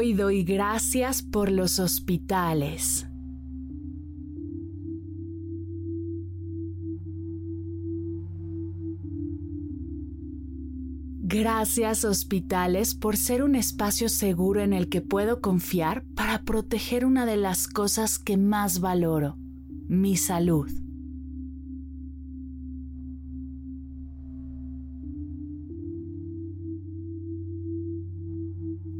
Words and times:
Hoy 0.00 0.12
doy 0.12 0.44
gracias 0.44 1.22
por 1.22 1.50
los 1.50 1.80
hospitales. 1.80 3.08
Gracias 11.20 12.04
hospitales 12.04 12.94
por 12.94 13.16
ser 13.16 13.42
un 13.42 13.56
espacio 13.56 14.08
seguro 14.08 14.60
en 14.60 14.72
el 14.72 14.88
que 14.88 15.00
puedo 15.00 15.40
confiar 15.40 16.04
para 16.14 16.44
proteger 16.44 17.04
una 17.04 17.26
de 17.26 17.36
las 17.36 17.66
cosas 17.66 18.20
que 18.20 18.36
más 18.36 18.78
valoro, 18.78 19.36
mi 19.88 20.16
salud. 20.16 20.70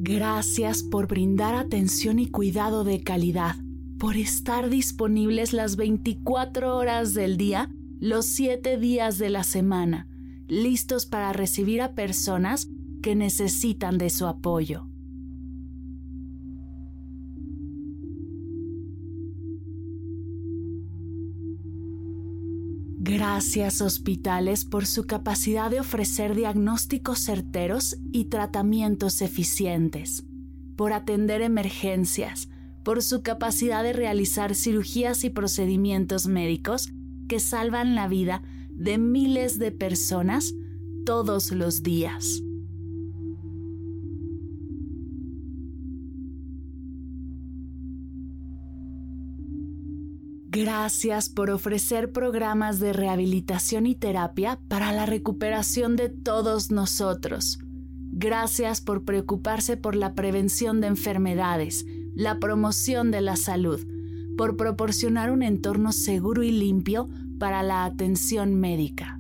Gracias 0.09 0.83
por 0.83 1.07
brindar 1.07 1.55
atención 1.55 2.19
y 2.19 2.31
cuidado 2.31 2.83
de 2.83 3.03
calidad, 3.03 3.57
por 3.99 4.17
estar 4.17 4.71
disponibles 4.71 5.53
las 5.53 5.77
24 5.77 6.75
horas 6.75 7.13
del 7.13 7.37
día, 7.37 7.71
los 8.01 8.25
7 8.25 8.79
días 8.79 9.19
de 9.19 9.29
la 9.29 9.45
semana, 9.45 10.09
listos 10.47 11.05
para 11.05 11.35
recibir 11.35 11.83
a 11.83 11.93
personas 11.93 12.71
que 13.03 13.15
necesitan 13.17 13.99
de 13.99 14.09
su 14.09 14.27
apoyo. 14.27 14.89
Gracias 23.11 23.81
hospitales 23.81 24.67
por 24.67 24.85
su 24.85 25.07
capacidad 25.07 25.71
de 25.71 25.81
ofrecer 25.81 26.35
diagnósticos 26.35 27.19
certeros 27.21 27.97
y 28.13 28.27
tratamientos 28.27 29.23
eficientes, 29.23 30.25
por 30.77 30.93
atender 30.93 31.41
emergencias, 31.41 32.51
por 32.85 33.03
su 33.03 33.23
capacidad 33.23 33.83
de 33.83 33.95
realizar 33.95 34.55
cirugías 34.55 35.25
y 35.25 35.31
procedimientos 35.31 36.27
médicos 36.27 36.91
que 37.31 37.41
salvan 37.41 37.95
la 37.95 38.09
vida 38.09 38.43
de 38.69 38.99
miles 38.99 39.59
de 39.59 39.73
personas 39.73 40.53
todos 41.07 41.51
los 41.51 41.83
días. 41.83 42.43
Gracias 50.81 51.29
por 51.29 51.51
ofrecer 51.51 52.13
programas 52.13 52.79
de 52.79 52.93
rehabilitación 52.93 53.85
y 53.85 53.97
terapia 53.97 54.61
para 54.69 54.93
la 54.93 55.07
recuperación 55.07 55.97
de 55.97 56.09
todos 56.09 56.71
nosotros. 56.71 57.59
Gracias 58.13 58.81
por 58.81 59.05
preocuparse 59.05 59.77
por 59.77 59.97
la 59.97 60.15
prevención 60.15 60.81
de 60.81 60.87
enfermedades, 60.87 61.85
la 62.15 62.39
promoción 62.39 63.11
de 63.11 63.21
la 63.23 63.35
salud, 63.35 63.85
por 64.37 64.57
proporcionar 64.57 65.33
un 65.33 65.43
entorno 65.43 65.91
seguro 65.91 66.45
y 66.45 66.53
limpio 66.53 67.09
para 67.41 67.65
la 67.65 67.85
atención 67.85 68.55
médica. 68.55 69.18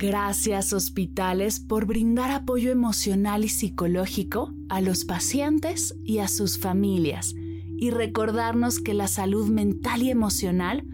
Gracias 0.00 0.72
hospitales 0.72 1.60
por 1.60 1.84
brindar 1.84 2.30
apoyo 2.30 2.70
emocional 2.70 3.44
y 3.44 3.50
psicológico 3.50 4.50
a 4.70 4.80
los 4.80 5.04
pacientes 5.04 5.94
y 6.02 6.20
a 6.20 6.28
sus 6.28 6.58
familias 6.58 7.34
y 7.76 7.90
recordarnos 7.90 8.80
que 8.80 8.94
la 8.94 9.08
salud 9.08 9.50
mental 9.50 10.02
y 10.02 10.08
emocional 10.08 10.86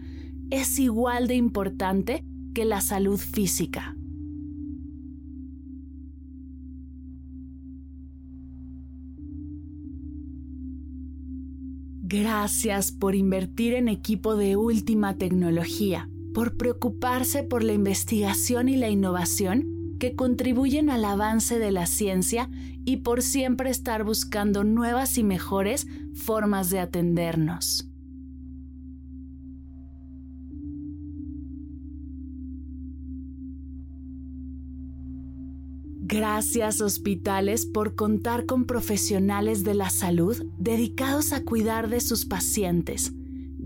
es 0.49 0.77
igual 0.77 1.29
de 1.29 1.35
importante 1.35 2.25
que 2.53 2.65
la 2.65 2.81
salud 2.81 3.17
física. 3.17 3.95
Gracias 12.01 12.91
por 12.91 13.15
invertir 13.15 13.73
en 13.73 13.87
equipo 13.87 14.35
de 14.35 14.57
última 14.57 15.15
tecnología 15.15 16.09
por 16.37 16.55
preocuparse 16.55 17.41
por 17.41 17.63
la 17.63 17.73
investigación 17.73 18.69
y 18.69 18.77
la 18.77 18.89
innovación 18.89 19.95
que 19.99 20.13
contribuyen 20.15 20.91
al 20.91 21.03
avance 21.03 21.57
de 21.57 21.71
la 21.71 21.87
ciencia 21.87 22.47
y 22.85 22.97
por 22.97 23.23
siempre 23.23 23.71
estar 23.71 24.03
buscando 24.03 24.63
nuevas 24.63 25.17
y 25.17 25.23
mejores 25.23 25.87
formas 26.13 26.69
de 26.69 26.79
atendernos. 26.79 27.89
Gracias 36.01 36.81
hospitales 36.81 37.65
por 37.65 37.95
contar 37.95 38.45
con 38.45 38.65
profesionales 38.65 39.63
de 39.63 39.73
la 39.73 39.89
salud 39.89 40.37
dedicados 40.59 41.33
a 41.33 41.43
cuidar 41.43 41.89
de 41.89 41.99
sus 41.99 42.27
pacientes 42.27 43.16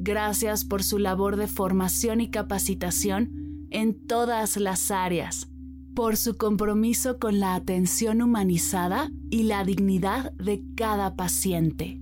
Gracias 0.03 0.65
por 0.65 0.81
su 0.81 0.97
labor 0.97 1.35
de 1.35 1.45
formación 1.45 2.21
y 2.21 2.31
capacitación 2.31 3.67
en 3.69 3.93
todas 3.93 4.57
las 4.57 4.89
áreas, 4.89 5.51
por 5.93 6.17
su 6.17 6.37
compromiso 6.37 7.19
con 7.19 7.39
la 7.39 7.53
atención 7.53 8.23
humanizada 8.23 9.11
y 9.29 9.43
la 9.43 9.63
dignidad 9.63 10.33
de 10.37 10.63
cada 10.75 11.15
paciente. 11.15 12.01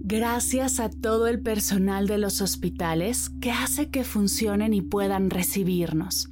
Gracias 0.00 0.80
a 0.80 0.90
todo 0.90 1.28
el 1.28 1.40
personal 1.40 2.08
de 2.08 2.18
los 2.18 2.40
hospitales 2.40 3.30
que 3.40 3.52
hace 3.52 3.90
que 3.90 4.02
funcionen 4.02 4.74
y 4.74 4.82
puedan 4.82 5.30
recibirnos. 5.30 6.30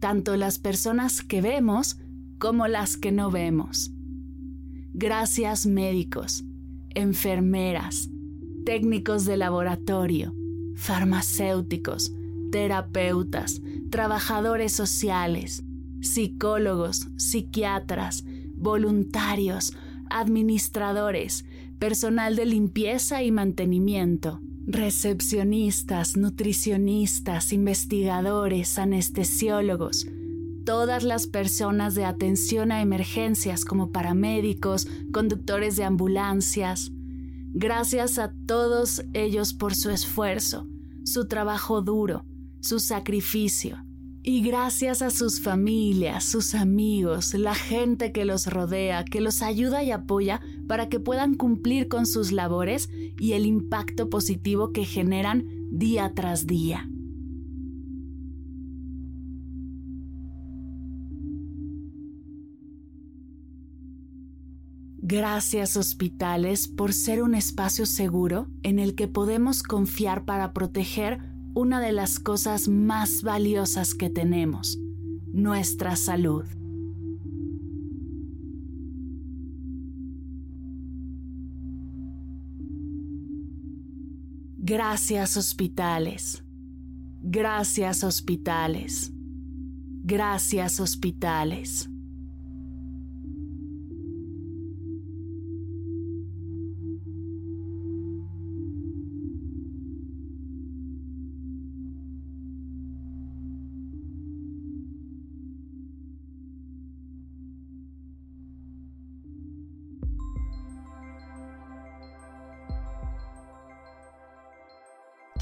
Tanto 0.00 0.36
las 0.36 0.58
personas 0.58 1.22
que 1.22 1.40
vemos 1.40 1.98
como 2.38 2.68
las 2.68 2.96
que 2.96 3.12
no 3.12 3.30
vemos. 3.30 3.92
Gracias 4.92 5.66
médicos, 5.66 6.44
enfermeras, 6.90 8.08
técnicos 8.64 9.24
de 9.24 9.36
laboratorio, 9.36 10.34
farmacéuticos, 10.76 12.12
terapeutas, 12.50 13.60
trabajadores 13.90 14.72
sociales, 14.72 15.64
psicólogos, 16.00 17.08
psiquiatras, 17.16 18.24
voluntarios, 18.54 19.76
administradores, 20.10 21.44
personal 21.78 22.36
de 22.36 22.46
limpieza 22.46 23.22
y 23.22 23.32
mantenimiento, 23.32 24.40
recepcionistas, 24.66 26.16
nutricionistas, 26.16 27.52
investigadores, 27.52 28.78
anestesiólogos, 28.78 30.06
todas 30.64 31.04
las 31.04 31.26
personas 31.26 31.94
de 31.94 32.04
atención 32.04 32.72
a 32.72 32.82
emergencias 32.82 33.64
como 33.64 33.90
paramédicos, 33.92 34.86
conductores 35.12 35.76
de 35.76 35.84
ambulancias. 35.84 36.90
Gracias 37.52 38.18
a 38.18 38.32
todos 38.46 39.04
ellos 39.12 39.54
por 39.54 39.74
su 39.74 39.90
esfuerzo, 39.90 40.66
su 41.04 41.28
trabajo 41.28 41.82
duro, 41.82 42.24
su 42.60 42.80
sacrificio. 42.80 43.84
Y 44.26 44.40
gracias 44.40 45.02
a 45.02 45.10
sus 45.10 45.42
familias, 45.42 46.24
sus 46.24 46.54
amigos, 46.54 47.34
la 47.34 47.54
gente 47.54 48.10
que 48.10 48.24
los 48.24 48.46
rodea, 48.46 49.04
que 49.04 49.20
los 49.20 49.42
ayuda 49.42 49.84
y 49.84 49.90
apoya 49.90 50.40
para 50.66 50.88
que 50.88 50.98
puedan 50.98 51.34
cumplir 51.34 51.88
con 51.88 52.06
sus 52.06 52.32
labores 52.32 52.88
y 53.20 53.32
el 53.32 53.44
impacto 53.44 54.08
positivo 54.08 54.72
que 54.72 54.86
generan 54.86 55.44
día 55.70 56.12
tras 56.14 56.46
día. 56.46 56.88
Gracias 65.06 65.76
hospitales 65.76 66.66
por 66.66 66.94
ser 66.94 67.22
un 67.22 67.34
espacio 67.34 67.84
seguro 67.84 68.48
en 68.62 68.78
el 68.78 68.94
que 68.94 69.06
podemos 69.06 69.62
confiar 69.62 70.24
para 70.24 70.54
proteger 70.54 71.18
una 71.52 71.78
de 71.78 71.92
las 71.92 72.18
cosas 72.18 72.68
más 72.68 73.22
valiosas 73.22 73.94
que 73.94 74.08
tenemos, 74.08 74.78
nuestra 75.26 75.96
salud. 75.96 76.46
Gracias 84.56 85.36
hospitales. 85.36 86.42
Gracias 87.20 88.04
hospitales. 88.04 89.12
Gracias 90.02 90.80
hospitales. 90.80 91.90